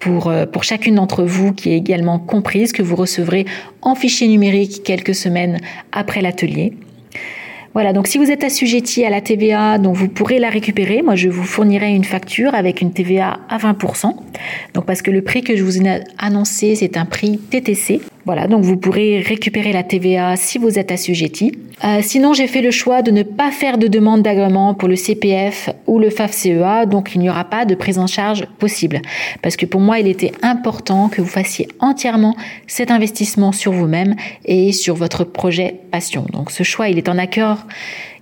pour, 0.00 0.32
pour 0.52 0.62
chacune 0.62 0.96
d'entre 0.96 1.24
vous 1.24 1.52
qui 1.52 1.70
est 1.70 1.76
également 1.76 2.18
comprise, 2.18 2.72
que 2.72 2.82
vous 2.82 2.94
recevrez 2.94 3.46
en 3.82 3.94
fichier 3.94 4.28
numérique 4.28 4.82
quelques 4.84 5.14
semaines 5.14 5.58
après 5.90 6.22
l'atelier. 6.22 6.72
Voilà, 7.74 7.92
donc 7.92 8.06
si 8.06 8.18
vous 8.18 8.30
êtes 8.30 8.44
assujetti 8.44 9.04
à 9.04 9.10
la 9.10 9.20
TVA, 9.20 9.78
donc 9.78 9.96
vous 9.96 10.08
pourrez 10.08 10.38
la 10.38 10.50
récupérer. 10.50 11.02
Moi, 11.02 11.16
je 11.16 11.28
vous 11.28 11.44
fournirai 11.44 11.94
une 11.94 12.04
facture 12.04 12.54
avec 12.54 12.80
une 12.80 12.92
TVA 12.92 13.38
à 13.48 13.58
20%. 13.58 14.14
Donc 14.74 14.84
parce 14.86 15.02
que 15.02 15.10
le 15.10 15.22
prix 15.22 15.42
que 15.42 15.56
je 15.56 15.62
vous 15.62 15.80
ai 15.80 16.00
annoncé, 16.18 16.74
c'est 16.74 16.96
un 16.96 17.04
prix 17.04 17.38
TTC. 17.38 18.00
Voilà, 18.28 18.46
donc 18.46 18.62
vous 18.62 18.76
pourrez 18.76 19.20
récupérer 19.20 19.72
la 19.72 19.82
TVA 19.82 20.36
si 20.36 20.58
vous 20.58 20.78
êtes 20.78 20.92
assujetti. 20.92 21.52
Euh, 21.82 22.00
sinon, 22.02 22.34
j'ai 22.34 22.46
fait 22.46 22.60
le 22.60 22.70
choix 22.70 23.00
de 23.00 23.10
ne 23.10 23.22
pas 23.22 23.50
faire 23.50 23.78
de 23.78 23.86
demande 23.86 24.20
d'agrément 24.20 24.74
pour 24.74 24.86
le 24.86 24.96
CPF 24.96 25.70
ou 25.86 25.98
le 25.98 26.10
FAF-CEA, 26.10 26.84
donc 26.84 27.12
il 27.14 27.22
n'y 27.22 27.30
aura 27.30 27.44
pas 27.44 27.64
de 27.64 27.74
prise 27.74 27.98
en 27.98 28.06
charge 28.06 28.44
possible. 28.58 29.00
Parce 29.40 29.56
que 29.56 29.64
pour 29.64 29.80
moi, 29.80 29.98
il 29.98 30.06
était 30.06 30.32
important 30.42 31.08
que 31.08 31.22
vous 31.22 31.26
fassiez 31.26 31.68
entièrement 31.80 32.36
cet 32.66 32.90
investissement 32.90 33.50
sur 33.52 33.72
vous-même 33.72 34.14
et 34.44 34.72
sur 34.72 34.94
votre 34.94 35.24
projet 35.24 35.76
passion. 35.90 36.26
Donc 36.30 36.50
ce 36.50 36.64
choix, 36.64 36.90
il 36.90 36.98
est 36.98 37.08
en 37.08 37.16
accord, 37.16 37.64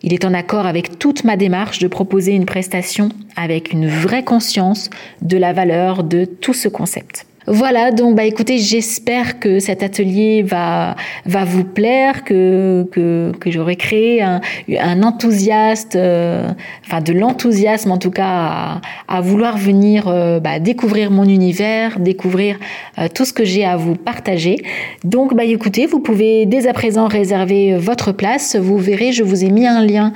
il 0.04 0.14
est 0.14 0.24
en 0.24 0.34
accord 0.34 0.66
avec 0.66 1.00
toute 1.00 1.24
ma 1.24 1.36
démarche 1.36 1.80
de 1.80 1.88
proposer 1.88 2.30
une 2.30 2.46
prestation 2.46 3.08
avec 3.34 3.72
une 3.72 3.88
vraie 3.88 4.22
conscience 4.22 4.88
de 5.20 5.36
la 5.36 5.52
valeur 5.52 6.04
de 6.04 6.26
tout 6.26 6.54
ce 6.54 6.68
concept. 6.68 7.26
Voilà, 7.48 7.92
donc 7.92 8.16
bah 8.16 8.24
écoutez, 8.24 8.58
j'espère 8.58 9.38
que 9.38 9.60
cet 9.60 9.84
atelier 9.84 10.42
va 10.42 10.96
va 11.26 11.44
vous 11.44 11.62
plaire, 11.62 12.24
que 12.24 12.88
que, 12.90 13.30
que 13.38 13.52
j'aurai 13.52 13.76
créé 13.76 14.20
un, 14.20 14.40
un 14.68 15.02
enthousiaste, 15.04 15.94
euh, 15.94 16.50
enfin 16.84 17.00
de 17.00 17.12
l'enthousiasme 17.12 17.92
en 17.92 17.98
tout 17.98 18.10
cas 18.10 18.80
à, 19.06 19.20
vouloir 19.20 19.58
venir 19.58 20.08
euh, 20.08 20.40
bah, 20.40 20.58
découvrir 20.58 21.12
mon 21.12 21.24
univers, 21.24 22.00
découvrir 22.00 22.58
euh, 22.98 23.06
tout 23.14 23.24
ce 23.24 23.32
que 23.32 23.44
j'ai 23.44 23.64
à 23.64 23.76
vous 23.76 23.94
partager. 23.94 24.56
Donc 25.04 25.34
bah 25.34 25.44
écoutez, 25.44 25.86
vous 25.86 26.00
pouvez 26.00 26.46
dès 26.46 26.66
à 26.66 26.72
présent 26.72 27.06
réserver 27.06 27.76
votre 27.76 28.10
place. 28.10 28.56
Vous 28.56 28.76
verrez, 28.76 29.12
je 29.12 29.22
vous 29.22 29.44
ai 29.44 29.50
mis 29.50 29.68
un 29.68 29.84
lien 29.84 30.12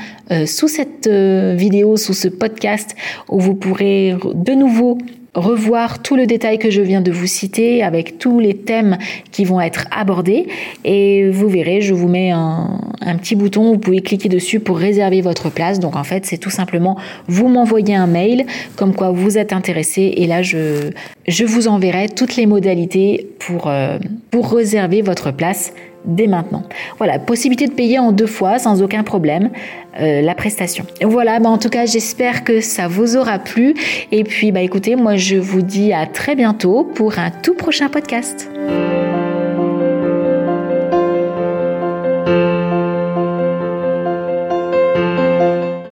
sous 0.46 0.68
cette 0.68 1.08
vidéo, 1.08 1.96
sous 1.96 2.14
ce 2.14 2.28
podcast 2.28 2.96
où 3.28 3.38
vous 3.38 3.54
pourrez 3.54 4.16
de 4.34 4.52
nouveau 4.52 4.98
revoir 5.34 6.02
tout 6.02 6.16
le 6.16 6.26
détail 6.26 6.58
que 6.58 6.70
je 6.70 6.82
viens 6.82 7.00
de 7.00 7.12
vous 7.12 7.26
citer 7.26 7.82
avec 7.82 8.18
tous 8.18 8.40
les 8.40 8.54
thèmes 8.54 8.98
qui 9.30 9.44
vont 9.44 9.60
être 9.60 9.86
abordés. 9.90 10.48
Et 10.84 11.28
vous 11.30 11.48
verrez 11.48 11.80
je 11.80 11.94
vous 11.94 12.08
mets 12.08 12.30
un, 12.30 12.80
petit 13.20 13.36
bouton 13.36 13.72
vous 13.72 13.78
pouvez 13.78 14.00
cliquer 14.00 14.28
dessus 14.28 14.60
pour 14.60 14.78
réserver 14.78 15.20
votre 15.20 15.50
place. 15.50 15.78
Donc 15.80 15.96
en 15.96 16.04
fait 16.04 16.26
c'est 16.26 16.38
tout 16.38 16.50
simplement 16.50 16.96
vous 17.28 17.48
m'envoyez 17.48 17.94
un 17.94 18.06
mail 18.06 18.46
comme 18.76 18.94
quoi 18.94 19.10
vous 19.10 19.38
êtes 19.38 19.52
intéressé. 19.52 20.14
Et 20.16 20.26
là 20.26 20.42
je, 20.42 20.90
je 21.28 21.44
vous 21.44 21.68
enverrai 21.68 22.08
toutes 22.08 22.36
les 22.36 22.46
modalités 22.46 23.28
pour, 23.38 23.68
euh, 23.68 23.98
pour 24.30 24.52
réserver 24.52 25.02
votre 25.02 25.30
place 25.30 25.72
dès 26.04 26.26
maintenant. 26.26 26.62
Voilà, 26.98 27.18
possibilité 27.18 27.66
de 27.66 27.72
payer 27.72 27.98
en 27.98 28.12
deux 28.12 28.26
fois 28.26 28.58
sans 28.58 28.82
aucun 28.82 29.02
problème 29.02 29.50
euh, 30.00 30.22
la 30.22 30.34
prestation. 30.34 30.84
Voilà, 31.02 31.40
bah 31.40 31.50
en 31.50 31.58
tout 31.58 31.68
cas, 31.68 31.86
j'espère 31.86 32.44
que 32.44 32.60
ça 32.60 32.88
vous 32.88 33.16
aura 33.16 33.38
plu. 33.38 33.74
Et 34.12 34.24
puis, 34.24 34.52
bah 34.52 34.60
écoutez, 34.60 34.96
moi 34.96 35.16
je 35.16 35.36
vous 35.36 35.62
dis 35.62 35.92
à 35.92 36.06
très 36.06 36.34
bientôt 36.34 36.84
pour 36.84 37.18
un 37.18 37.30
tout 37.30 37.54
prochain 37.54 37.88
podcast. 37.88 38.50